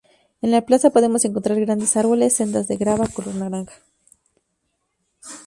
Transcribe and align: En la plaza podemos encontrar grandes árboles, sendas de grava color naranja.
En 0.41 0.49
la 0.49 0.61
plaza 0.65 0.89
podemos 0.89 1.23
encontrar 1.25 1.59
grandes 1.59 1.95
árboles, 1.95 2.33
sendas 2.33 2.67
de 2.67 2.75
grava 2.75 3.05
color 3.07 3.35
naranja. 3.35 3.79